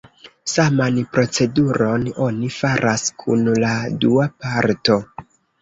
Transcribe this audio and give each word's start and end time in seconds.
Saman 0.53 0.95
proceduron 1.17 2.07
oni 2.29 2.49
faras 2.57 3.05
kun 3.25 3.47
la 3.67 3.71
dua 4.07 4.29
parto. 4.47 4.99